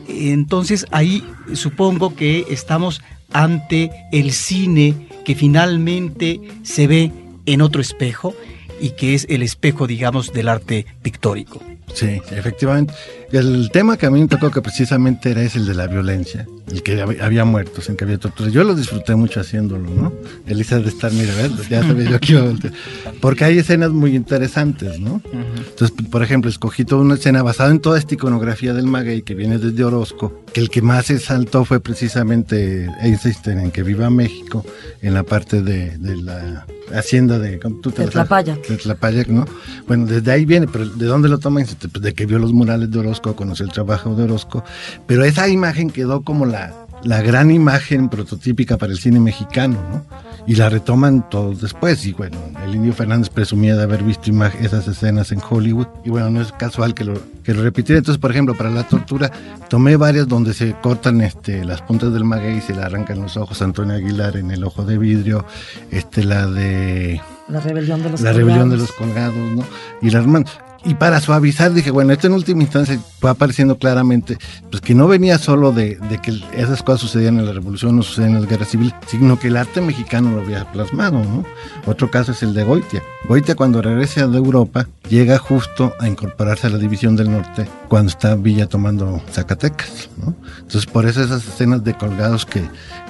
[0.08, 1.24] Entonces ahí
[1.54, 3.02] supongo que estamos
[3.34, 7.12] ante el cine que finalmente se ve
[7.46, 8.34] en otro espejo
[8.80, 11.62] y que es el espejo, digamos, del arte pictórico.
[11.94, 12.94] Sí, efectivamente.
[13.32, 16.48] El tema que a mí me tocó que precisamente era ese, el de la violencia,
[16.72, 18.54] el que hab- había muertos, en que había torturas.
[18.54, 20.14] Yo lo disfruté mucho haciéndolo, ¿no?
[20.48, 21.34] Elisa de estar, mira,
[21.70, 22.74] ya sabía yo que iba a voltear.
[23.20, 25.22] Porque hay escenas muy interesantes, ¿no?
[25.34, 29.22] Entonces, p- por ejemplo, escogí toda una escena basada en toda esta iconografía del maguey
[29.24, 33.84] que viene desde Orozco, que el que más se saltó fue precisamente Einstein en que
[33.84, 34.66] viva México,
[35.02, 37.60] en la parte de, de la hacienda de...
[37.60, 38.08] ¿cómo tú te De?
[38.08, 38.66] Tlapayac.
[38.68, 39.46] de Tlapayac, ¿no?
[39.88, 41.60] Bueno, desde ahí viene, pero ¿de dónde lo toma?
[41.60, 41.92] Einstein?
[41.92, 44.64] Pues de que vio los murales de Orozco, conoció el trabajo de Orozco,
[45.06, 50.06] pero esa imagen quedó como la, la gran imagen prototípica para el cine mexicano, ¿no?
[50.46, 54.88] Y la retoman todos después, y bueno, el Indio Fernández presumía de haber visto esas
[54.88, 57.98] escenas en Hollywood, y bueno, no es casual que lo, que lo repitiera.
[58.00, 59.30] Entonces, por ejemplo, para la tortura,
[59.70, 63.36] tomé varias donde se cortan este, las puntas del maguey y se le arrancan los
[63.36, 65.46] ojos, Antonio Aguilar en El Ojo de Vidrio,
[65.92, 67.22] este, la de...
[67.50, 68.80] La rebelión de los La rebelión de colgados.
[68.80, 69.64] los colgados, ¿no?
[70.02, 70.46] Y la hermana.
[70.86, 74.38] Y para suavizar, dije, bueno, esto en última instancia fue apareciendo claramente,
[74.70, 78.04] pues que no venía solo de, de que esas cosas sucedían en la revolución o
[78.04, 81.44] sucedían en las guerras civiles, sino que el arte mexicano lo había plasmado, ¿no?
[81.86, 83.04] Otro caso es el de Goitia.
[83.28, 88.10] Goitia cuando regresa de Europa llega justo a incorporarse a la división del norte cuando
[88.10, 90.36] está Villa tomando Zacatecas, ¿no?
[90.58, 92.62] Entonces por eso esas escenas de colgados que,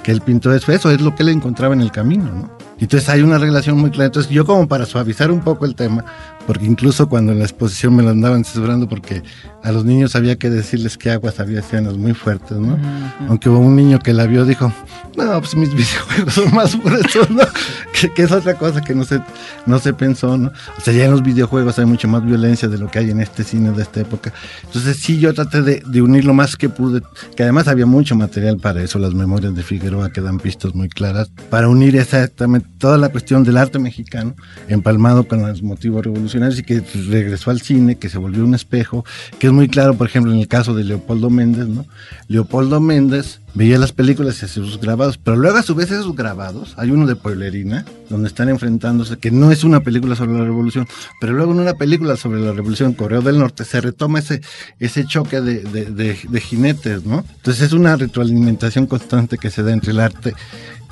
[0.03, 2.57] que él pintó, eso, eso es lo que él encontraba en el camino, ¿no?
[2.79, 4.07] Entonces hay una relación muy clara.
[4.07, 6.05] Entonces yo como para suavizar un poco el tema,
[6.47, 9.21] porque incluso cuando en la exposición me lo andaban censurando porque
[9.63, 12.79] a los niños había que decirles que aguas había escenas muy fuertes, ¿no?
[13.27, 14.71] Aunque hubo un niño que la vio dijo,
[15.17, 17.43] no, pues mis videojuegos son más gruesos, ¿no?
[17.93, 19.19] que, que es otra cosa que no se,
[19.65, 20.53] no se pensó, ¿no?
[20.77, 23.19] O sea, ya en los videojuegos hay mucho más violencia de lo que hay en
[23.19, 24.31] este cine de esta época.
[24.63, 27.01] Entonces sí, yo traté de, de unir lo más que pude,
[27.35, 30.87] que además había mucho material para eso, las memorias de Figueroa que dan pistas muy
[30.87, 34.33] claras, para unir exactamente toda la cuestión del arte mexicano,
[34.69, 39.03] empalmado con los motivos revolucionarios y que regresó al cine, que se volvió un espejo,
[39.39, 41.85] que es muy claro, por ejemplo, en el caso de Leopoldo Méndez, ¿no?
[42.27, 46.15] Leopoldo Méndez veía las películas y hacía sus grabados, pero luego a su vez esos
[46.15, 50.45] grabados, hay uno de Pueblerina, donde están enfrentándose, que no es una película sobre la
[50.45, 50.87] revolución,
[51.19, 54.41] pero luego en una película sobre la revolución Correo del Norte se retoma ese,
[54.79, 57.25] ese choque de, de, de, de jinetes, ¿no?
[57.37, 60.35] Entonces es una retroalimentación constante que se da entre el arte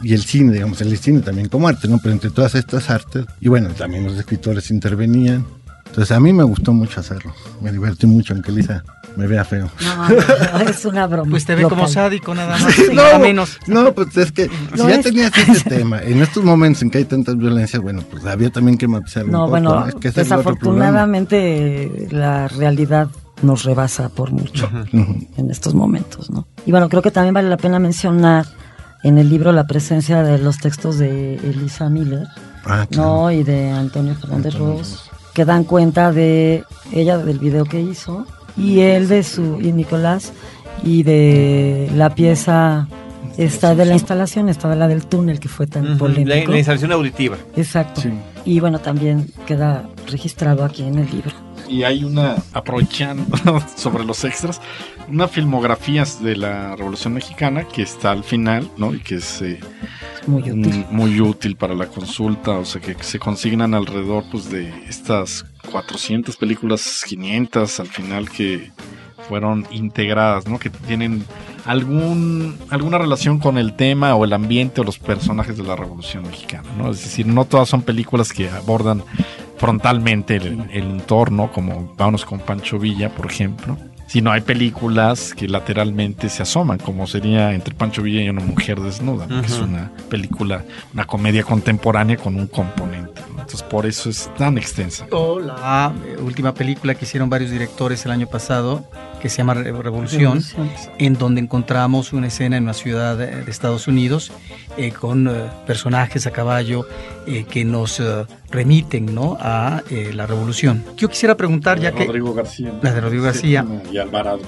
[0.01, 1.99] y el cine, digamos, el cine también como arte, ¿no?
[1.99, 5.45] Pero entre todas estas artes, y bueno, también los escritores intervenían.
[5.87, 8.83] Entonces a mí me gustó mucho hacerlo, me divertí mucho, aunque Lisa
[9.15, 9.69] me vea feo.
[9.81, 11.29] No, no, es una broma.
[11.31, 11.89] Pues te ve como local.
[11.89, 13.57] sádico nada más, no, nada menos.
[13.67, 15.05] no, pues es que si ya es.
[15.05, 18.77] tenías ese tema, en estos momentos en que hay tantas violencias, bueno, pues había también
[18.77, 19.87] que matizarlo No, un poco, bueno, ¿no?
[19.87, 23.07] Es que desafortunadamente la realidad
[23.41, 26.47] nos rebasa por mucho en estos momentos, ¿no?
[26.65, 28.45] Y bueno, creo que también vale la pena mencionar
[29.07, 32.27] en el libro la presencia de los textos de Elisa Miller,
[32.65, 33.09] Ah, claro.
[33.21, 33.31] ¿no?
[33.31, 38.25] Y de Antonio Fernández Antonio Ross, que dan cuenta de ella del video que hizo
[38.57, 40.33] y él de su y Nicolás
[40.83, 42.87] y de la pieza
[43.37, 46.29] esta de la instalación, esta de la del túnel que fue tan Ujú, polémico.
[46.29, 47.37] la, la instalación auditiva.
[47.55, 48.01] Exacto.
[48.45, 51.31] Y bueno, también queda registrado aquí en el libro.
[51.67, 53.25] Y hay una, aprovechando
[53.75, 54.61] sobre los extras,
[55.09, 58.93] una filmografía de la Revolución Mexicana que está al final, ¿no?
[58.93, 59.59] Y que es eh,
[60.27, 60.85] Muy útil.
[60.89, 65.45] mm, muy útil para la consulta, o sea que se consignan alrededor pues de estas
[65.71, 68.71] 400 películas, 500 al final que
[69.27, 70.59] fueron integradas, ¿no?
[70.59, 71.25] Que tienen
[71.65, 76.23] algún alguna relación con el tema o el ambiente o los personajes de la Revolución
[76.23, 76.91] Mexicana, ¿no?
[76.91, 79.03] Es decir, no todas son películas que abordan
[79.57, 85.47] frontalmente el, el entorno, como Vámonos con Pancho Villa, por ejemplo, sino hay películas que
[85.47, 89.41] lateralmente se asoman, como sería Entre Pancho Villa y una mujer desnuda, ¿no?
[89.41, 90.63] que es una película,
[90.93, 93.21] una comedia contemporánea con un componente.
[93.33, 93.41] ¿no?
[93.41, 95.07] Entonces, por eso es tan extensa.
[95.11, 98.87] O la eh, última película que hicieron varios directores el año pasado,
[99.25, 100.69] que se llama Re- Revolución, Revolución.
[100.99, 104.31] en donde encontramos una escena en una ciudad de, de Estados Unidos
[104.77, 105.31] eh, con eh,
[105.65, 106.85] personajes a caballo
[107.25, 109.35] eh, que nos eh, remiten ¿no?
[109.41, 110.83] a eh, la revolución.
[110.95, 112.05] Yo quisiera preguntar, ya que...
[112.05, 112.71] Rodrigo García.
[112.83, 113.65] La de Rodrigo García.
[113.91, 114.41] Y Alvarado.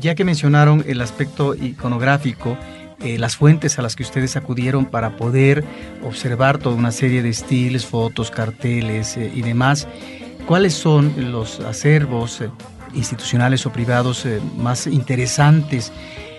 [0.00, 2.56] Ya que mencionaron el aspecto iconográfico,
[3.00, 5.64] eh, las fuentes a las que ustedes acudieron para poder
[6.04, 9.88] observar toda una serie de estilos, fotos, carteles eh, y demás,
[10.46, 12.48] ¿cuáles son los acervos eh,
[12.94, 15.92] institucionales o privados eh, más interesantes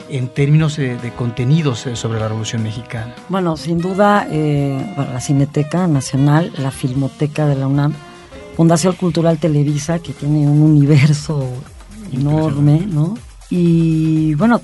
[0.09, 3.15] en términos eh, de contenidos eh, sobre la Revolución Mexicana?
[3.29, 7.93] Bueno, sin duda, eh, la Cineteca Nacional, la Filmoteca de la UNAM,
[8.55, 11.47] Fundación Cultural Televisa, que tiene un universo
[12.11, 13.17] enorme, ¿no?
[13.49, 14.59] Y bueno,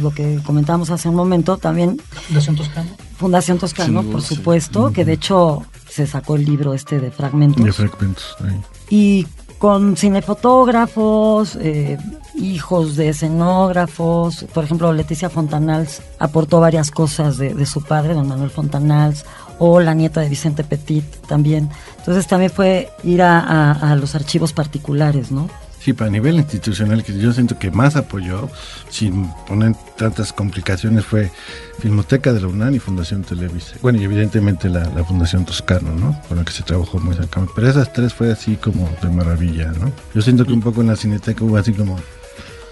[0.00, 2.90] lo que comentábamos hace un momento, también Fundación Toscano.
[3.16, 4.36] Fundación Toscano, duda, por sí.
[4.36, 7.64] supuesto, que de hecho se sacó el libro este de fragmentos.
[7.64, 8.36] De fragmentos.
[8.40, 8.60] ahí.
[8.88, 9.26] y
[9.60, 11.98] con cinefotógrafos, eh,
[12.34, 18.48] hijos de escenógrafos, por ejemplo, Leticia Fontanals aportó varias cosas de, su padre, don Manuel
[18.48, 19.26] Fontanals,
[19.58, 21.68] o la nieta de Vicente Petit también.
[21.98, 25.50] Entonces también fue ir a los archivos particulares, ¿no?
[25.82, 28.50] Sí, para nivel institucional, que yo siento que más apoyó,
[28.90, 31.30] sin poner tantas complicaciones, fue
[31.78, 33.76] Filmoteca de la UNAM y Fundación Televisa.
[33.80, 36.20] Bueno, y evidentemente la, la Fundación Toscano, ¿no?
[36.28, 37.48] Con la que se trabajó muy cercano.
[37.54, 39.90] Pero esas tres fue así como de maravilla, ¿no?
[40.14, 41.96] Yo siento que un poco en la Cineteca hubo así como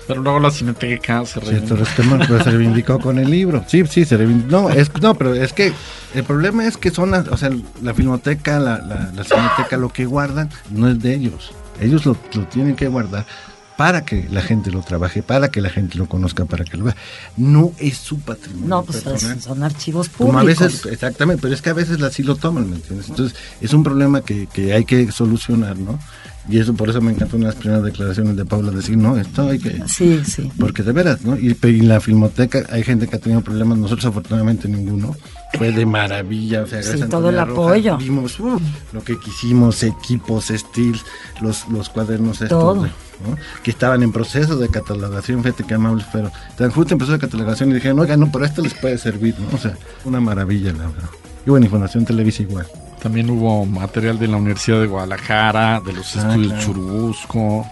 [0.07, 1.77] Pero luego la Cineteca se cierto reivindica.
[1.77, 3.65] resquemor, pero se reivindicó con el libro.
[3.69, 4.51] Sí, sí, se reivindicó.
[4.51, 5.73] No, es, no, pero es que
[6.15, 7.49] el problema es que son, las- o sea,
[7.83, 11.53] la Filmoteca, la, la, la Cineteca, lo que guardan no es de ellos.
[11.81, 13.27] Ellos lo, lo tienen que guardar
[13.79, 16.87] para que la gente lo trabaje, para que la gente lo conozca, para que lo
[16.87, 16.97] vea.
[17.37, 18.69] No es su patrimonio.
[18.69, 19.41] No, pues personal.
[19.41, 20.27] son archivos públicos.
[20.27, 23.09] Como a veces, exactamente, pero es que a veces así lo toman, ¿me entiendes?
[23.09, 25.97] Entonces, es un problema que, que hay que solucionar, ¿no?
[26.49, 29.17] Y eso, por eso me encantó una de las primeras declaraciones de Paula, decir, no,
[29.17, 29.81] esto hay que...
[29.87, 30.51] Sí, sí.
[30.59, 31.39] Porque de veras, ¿no?
[31.39, 35.15] Y en la filmoteca hay gente que ha tenido problemas, nosotros afortunadamente ninguno.
[35.57, 37.97] Fue de maravilla, o sea, Sí, gracias a todo el apoyo.
[37.97, 38.61] Vimos uh,
[38.93, 41.05] lo que quisimos, equipos, estilos,
[41.41, 42.83] los, los cuadernos estos, Todo.
[42.83, 43.37] de- ¿no?
[43.65, 47.71] que estaban en proceso de catalogación, fíjate que amables, pero tan justo empezó la catalogación
[47.71, 49.57] y dijeron, oiga, no, pero esto les puede servir, ¿no?
[49.57, 51.09] O sea, una maravilla, la verdad.
[51.47, 52.67] Y bueno, Información Televisa igual.
[53.03, 56.65] También hubo material de la Universidad de Guadalajara, de los Ah, estudios claro.
[56.67, 57.67] Churubusco,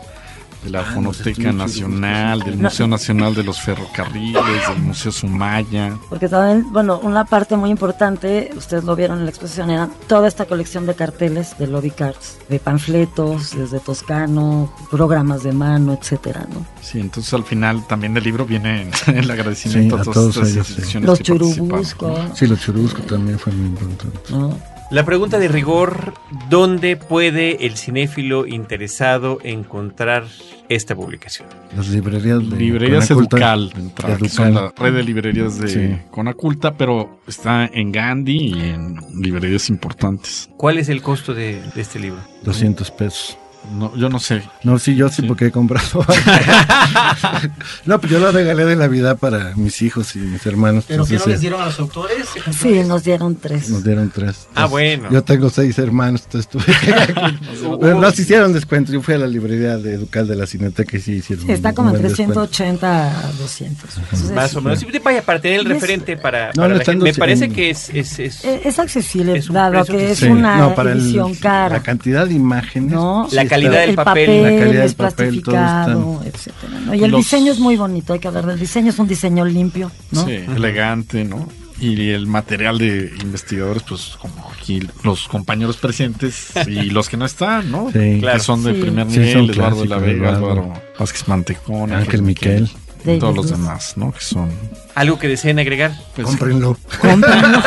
[0.66, 2.64] de la Ah, los Fonoteca estudios Nacional, del No.
[2.64, 5.96] Museo Nacional de los Ferrocarriles, del Museo Sumaya.
[6.08, 10.28] Porque también, bueno, una parte muy importante, ustedes lo vieron en la exposición, era toda
[10.28, 16.46] esta colección de carteles de lobby cards, de panfletos, desde Toscano, programas de mano, etcétera,
[16.52, 16.66] ¿no?
[16.82, 20.36] Sí, entonces al final también del libro viene el agradecimiento Sí, a a todas todos
[20.36, 20.72] estas ellos, sí.
[20.74, 21.84] instituciones Los que participaron.
[21.84, 24.06] churubusco, Sí, los churuscos también fue muy importante.
[24.30, 24.75] ¿no?
[24.88, 26.14] La pregunta de rigor,
[26.48, 30.26] ¿dónde puede el cinéfilo interesado encontrar
[30.68, 31.48] esta publicación?
[31.76, 33.54] Las librerías de Librerías Conaculta.
[33.54, 35.98] Educal, que son la red de librerías de Sí.
[36.12, 40.48] Conaculta, pero está en Gandhi y en librerías importantes.
[40.56, 42.20] ¿Cuál es el costo de, de este libro?
[42.44, 43.36] 200 pesos.
[43.72, 44.42] No, yo no sé.
[44.62, 45.28] No, sí, yo sí, Sí.
[45.28, 46.04] porque he comprado.
[47.86, 50.84] no, pues yo lo regalé de Navidad para mis hijos y mis hermanos.
[50.88, 52.26] entonces, sí, dieron a los autores?
[52.58, 53.68] Sí, nos dieron tres.
[53.70, 54.46] Nos dieron tres.
[54.54, 55.08] Ah, Entonces, bueno.
[55.10, 57.76] Yo tengo seis hermanos, entonces tuve que...
[57.80, 58.92] Pero nos hicieron descuento.
[58.92, 61.70] Yo fui a la librería de Educal de la Cineteca y sí hicieron Sí, está
[61.70, 62.46] un como descuento.
[62.46, 63.98] 180 a 200.
[63.98, 64.80] Entonces, Más o menos.
[64.80, 67.04] Sí, vaya, para tener el es- referente para, No, para no, la gente.
[67.04, 67.90] Me parece en- que es...
[67.90, 71.76] es, es- es accesible, dado que es Sí, una no, para el- edición cara.
[71.76, 72.92] La cantidad de imágenes.
[72.92, 73.28] ¿no?
[73.32, 76.80] La sí calidad del el papel, papel, la calidad es del papel, todo plastificado, etcétera.
[76.86, 76.94] ¿no?
[76.94, 79.44] Y el Los- diseño es muy bonito, hay que hablar del diseño, es un diseño
[79.44, 80.24] limpio, ¿no?
[80.26, 81.48] Sí, elegante, ¿no?
[81.78, 87.26] y el material de investigadores, pues como aquí los compañeros presentes y los que no
[87.26, 87.90] están, ¿no?
[87.92, 88.18] Sí.
[88.22, 88.80] Que son de Sí.
[88.80, 90.50] primer Sí, nivel, son Eduardo de la Vega, Eduardo.
[90.52, 92.70] Álvaro Vázquez Mantecón, Ángel Miquel.
[93.04, 94.10] y todos los demás, ¿no?
[94.10, 94.48] Que son...
[94.96, 95.92] ¿Algo que deseen agregar?
[96.14, 96.76] Pues, Cómprenlo.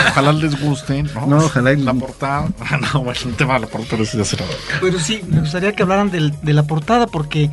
[0.09, 1.27] Ojalá les guste, ¿no?
[1.27, 2.49] No, ojalá La portada.
[2.59, 4.45] Ah, no, bueno, el tema de la portada sí ya será.
[4.81, 7.49] Pero sí, me gustaría que hablaran del- de la portada porque...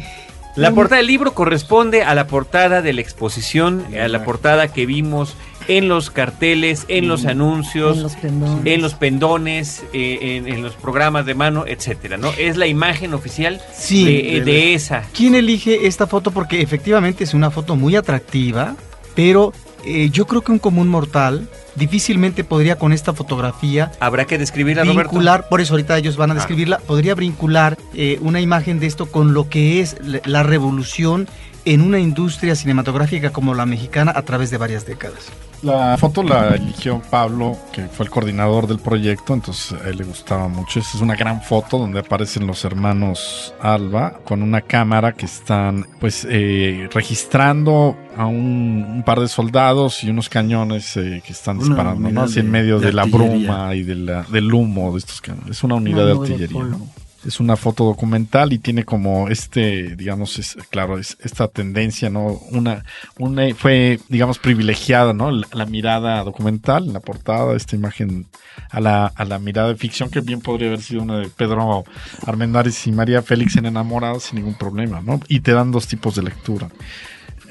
[0.57, 4.87] La portada del libro corresponde a la portada de la exposición, a la portada que
[4.87, 5.37] vimos
[5.69, 8.67] en los carteles, en los anuncios, En los pendones.
[8.75, 12.31] en los pendones, eh, en, en los programas de mano, etcétera, ¿no?
[12.39, 14.07] Es la imagen oficial Sí.
[14.07, 15.03] de, de esa.
[15.15, 16.31] ¿Quién elige esta foto?
[16.31, 18.77] Porque efectivamente es una foto muy atractiva,
[19.15, 19.53] pero
[19.87, 24.83] eh, yo creo que un común mortal difícilmente podría con esta fotografía Habrá que describirla,
[24.85, 25.11] Roberto.
[25.11, 26.37] vincular, por eso ahorita ellos van a Ah.
[26.37, 31.29] describirla, podría vincular eh, una imagen de esto con lo que es la revolución
[31.65, 35.27] en una industria cinematográfica como la mexicana a través de varias décadas.
[35.63, 40.05] La foto la eligió Pablo, que fue el coordinador del proyecto, entonces a él le
[40.05, 40.79] gustaba mucho.
[40.81, 45.87] Esta es una gran foto donde aparecen los hermanos Alba con una cámara que están
[45.99, 51.57] pues eh, registrando a un, un par de soldados y unos cañones eh, que están
[51.59, 52.23] Una disparando, ¿no?
[52.23, 55.51] Así en medio de de, la bruma y de la- del humo de estos cañones.
[55.51, 56.63] Es una unidad de artillería.
[56.63, 56.87] ¿no?
[57.27, 62.41] Es una foto documental y tiene como este, digamos, es, claro, es esta tendencia, ¿no?
[62.51, 62.85] Una,
[63.19, 65.31] una fue, digamos, privilegiada, ¿no?
[65.31, 68.27] La, mirada documental en la portada, esta imagen
[68.71, 71.85] a la, a la mirada de ficción que bien podría haber sido una de Pedro
[72.25, 75.21] Armendáriz y María Félix en Enamorados sin ningún problema, ¿no?
[75.29, 76.69] Y te dan dos tipos de lectura.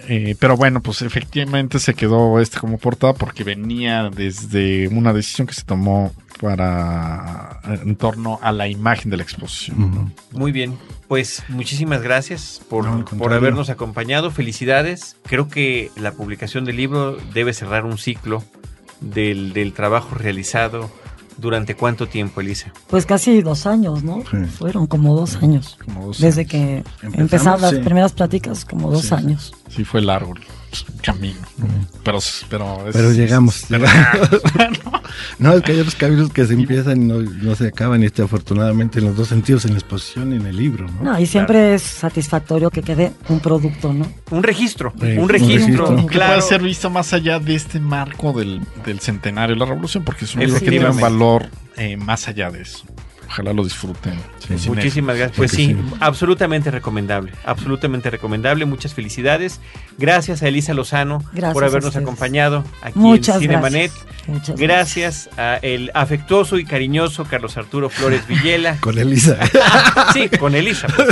[0.07, 5.47] Eh, pero bueno, pues efectivamente se quedó este como portada porque venía desde una decisión
[5.47, 9.79] que se tomó para en torno a la imagen de la exposición.
[9.79, 10.11] ¿no?
[10.31, 10.77] Muy bien,
[11.07, 14.31] pues muchísimas gracias por, No, por habernos acompañado.
[14.31, 15.17] Felicidades.
[15.25, 18.43] Creo que la publicación del libro debe cerrar un ciclo
[19.01, 20.89] del, del trabajo realizado.
[21.37, 22.71] ¿Durante cuánto tiempo, Elisa?
[22.87, 24.23] Pues casi dos años, ¿no?
[24.31, 24.37] Sí.
[24.57, 25.77] Fueron como dos años.
[25.83, 26.51] Como dos Desde años.
[26.51, 26.83] que
[27.13, 27.77] empezaron las sí.
[27.79, 29.13] primeras pláticas, como dos Sí.
[29.15, 29.53] años.
[29.69, 30.33] Sí, fue largo
[31.01, 31.39] camino.
[31.57, 31.67] ¿no?
[32.03, 32.19] Pero,
[32.49, 33.65] pero, es- Pero llegamos.
[33.69, 33.85] pero-
[35.39, 38.05] No, es que hay otros caminos que se empiezan y no, no se acaban, y
[38.05, 41.03] este afortunadamente en los dos sentidos, en la exposición y en el libro, ¿no?
[41.11, 44.11] No, y siempre es satisfactorio que quede un producto, ¿no?
[44.31, 45.95] Un registro, Sí, un un registro, registro.
[46.07, 46.33] que claro.
[46.35, 50.25] puede ser visto más allá de este marco del, del centenario de la revolución, porque
[50.25, 51.47] es un libro que tiene un valor
[51.77, 52.85] eh, más allá de eso.
[53.27, 54.13] Ojalá lo disfruten.
[54.39, 54.53] Sí.
[54.53, 55.37] Los Muchísimas gracias.
[55.37, 57.31] Pues sí, absolutamente recomendable.
[57.45, 58.65] Absolutamente recomendable.
[58.65, 59.59] Muchas felicidades.
[59.97, 63.91] Gracias a Elisa Lozano Gracias por habernos acompañado aquí Muchas en Cinemanet.
[63.91, 64.15] gracias.
[64.27, 68.77] Muchas Gracias a el afectuoso y cariñoso Carlos Arturo Flores Villela.
[68.79, 69.37] Con Elisa.
[70.13, 70.87] Sí, con Elisa.
[70.87, 71.05] por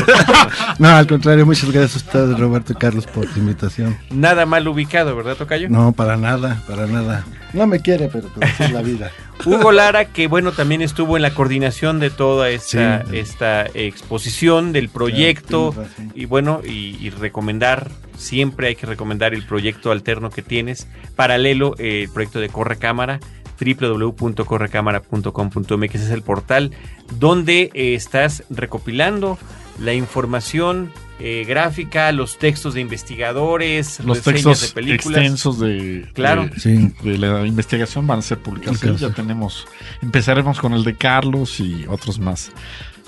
[0.79, 3.97] no, al contrario, muchas gracias a ustedes, Roberto y Carlos, por tu invitación.
[4.09, 5.69] Nada mal ubicado, ¿verdad, Tocayo?
[5.69, 7.23] No, para nada, para nada.
[7.53, 9.11] No me quiere, pero pues, es la vida.
[9.45, 13.17] Hugo Lara, que bueno, también estuvo en la coordinación de toda esta, Sí.
[13.17, 15.73] esta exposición del proyecto.
[16.15, 21.75] y bueno, y, y recomendar, siempre hay que recomendar el proyecto alterno que tienes, paralelo,
[21.77, 23.19] eh, el proyecto de Corre Cámara
[23.59, 26.71] www.correcámara.com.mx es el portal
[27.19, 29.37] donde eh, estás recopilando
[29.79, 35.17] la información eh, gráfica, los textos de investigadores, Los textos de películas.
[35.21, 36.47] extensos de, Claro.
[36.47, 36.91] de, Sí.
[37.03, 38.99] de la investigación van a ser publicados.
[38.99, 39.67] Ya tenemos,
[40.01, 42.51] empezaremos con el de Carlos y otros más.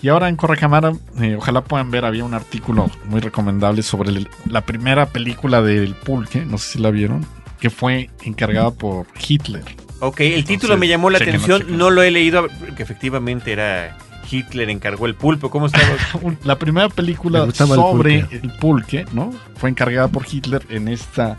[0.02, 4.28] Y ahora en Correcámara, eh, ojalá puedan ver, había un artículo muy recomendable sobre el-
[4.50, 7.26] la primera película del Pulque, no sé si la vieron,
[7.60, 9.64] que fue encargada por Hitler.
[10.02, 13.98] Ok, el título me llamó la atención, no lo he leído, que efectivamente era
[14.30, 15.50] Hitler encargó el pulpo.
[15.50, 15.86] ¿Cómo estaba?
[16.22, 18.36] Un- La primera película el sobre pulque.
[18.44, 19.32] el pulque, ¿no?
[19.58, 21.38] Fue encargada por Hitler en esta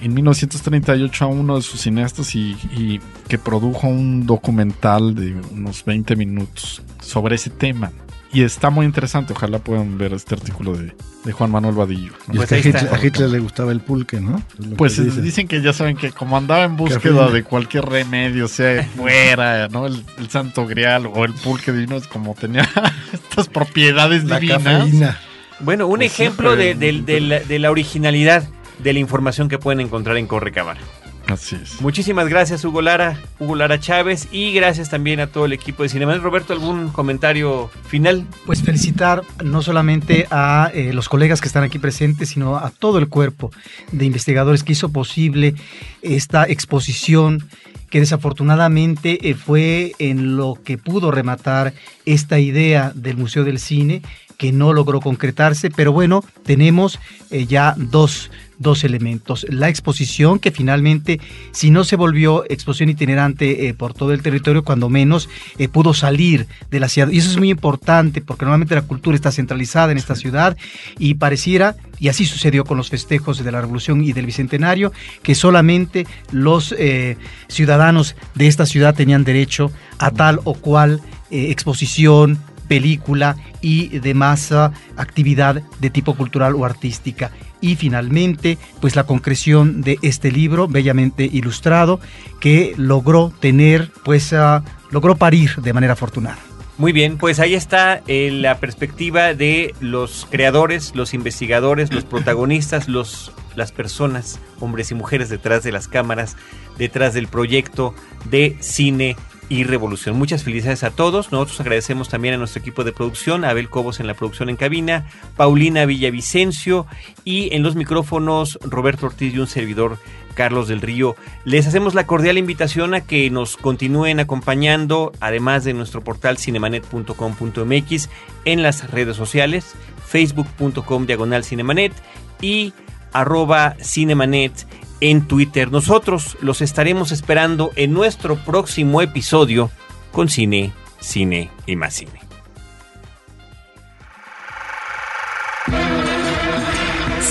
[0.00, 5.84] en 1938 a uno de sus cineastas y, y que produjo un documental de unos
[5.84, 7.90] 20 minutos sobre ese tema.
[8.32, 10.94] Y está muy interesante, ojalá puedan ver este artículo de,
[11.24, 12.12] de Juan Manuel Vadillo.
[12.28, 12.34] ¿no?
[12.34, 12.80] Y Pues es que a.
[12.80, 14.42] Hitler, a Hitler le gustaba el pulque, ¿no?
[14.76, 15.22] Pues que dicen.
[15.24, 19.86] dicen que ya saben que como andaba en búsqueda de cualquier remedio, sea fuera, ¿no?
[19.86, 22.68] El, el santo grial o el pulque divino, es como tenía
[23.12, 24.62] estas propiedades la divinas.
[24.62, 25.18] cafeína.
[25.60, 28.44] Bueno, un Pues ejemplo de, siempre- de- de la, de la originalidad
[28.82, 30.80] de la información que pueden encontrar en Correcámara.
[31.26, 31.80] Así es.
[31.80, 35.88] Muchísimas gracias, Hugo Lara, Hugo Lara Chávez, y gracias también a todo el equipo de
[35.88, 36.14] Cinema.
[36.16, 38.26] Roberto, ¿algún comentario final?
[38.44, 42.98] Pues felicitar no solamente a eh, los colegas que están aquí presentes, sino a todo
[42.98, 43.50] el cuerpo
[43.90, 45.54] de investigadores que hizo posible
[46.02, 47.48] esta exposición
[47.88, 54.02] que desafortunadamente eh, fue en lo que pudo rematar esta idea del Museo del Cine
[54.36, 56.98] que no logró concretarse, pero bueno, tenemos
[57.30, 58.30] eh, ya dos
[58.64, 59.46] dos elementos.
[59.48, 61.20] La exposición, que finalmente,
[61.52, 65.94] si no se volvió exposición itinerante eh, por todo el territorio, cuando menos eh, pudo
[65.94, 67.10] salir de la ciudad.
[67.10, 70.56] Y eso es muy importante, porque normalmente la cultura está centralizada en esta ciudad
[70.98, 74.92] y pareciera, y así sucedió con los festejos de la Revolución y del Bicentenario,
[75.22, 81.00] que solamente los eh, ciudadanos de esta ciudad tenían derecho a tal o cual
[81.30, 82.38] exposición,
[82.68, 87.30] película y demás ah, actividad de tipo cultural o artística.
[87.64, 91.98] Y finalmente, pues la concreción de este libro, bellamente ilustrado,
[92.38, 96.36] que logró tener, pues ah, logró parir de manera afortunada.
[96.76, 102.86] Muy bien, pues ahí está eh, la perspectiva de los creadores, los investigadores, los protagonistas,
[102.86, 106.36] los, las personas, hombres y mujeres detrás de las cámaras,
[106.76, 107.94] detrás del proyecto
[108.28, 109.16] de cine
[109.48, 110.16] y revolución.
[110.16, 111.32] Muchas felicidades a todos.
[111.32, 115.06] Nosotros agradecemos también a nuestro equipo de producción, Abel Cobos en la producción en cabina,
[115.36, 116.86] Paulina Villavicencio
[117.24, 119.98] y en los micrófonos Roberto Ortiz y un servidor
[120.34, 121.16] Carlos del Río.
[121.44, 128.10] Les hacemos la cordial invitación a que nos continúen acompañando, además de nuestro portal cinemanet.com.mx,
[128.44, 129.74] en las redes sociales,
[130.06, 131.92] facebook.com diagonal cinemanet
[132.40, 132.72] y
[133.14, 134.52] arroba cinemanet
[135.00, 135.72] en Twitter.
[135.72, 139.70] Nosotros los estaremos esperando en nuestro próximo episodio
[140.12, 142.20] con cine, cine y más cine.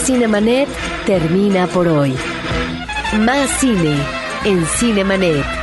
[0.05, 0.67] Cinemanet
[1.05, 2.13] termina por hoy.
[3.19, 3.95] Más cine
[4.43, 5.62] en Cinemanet.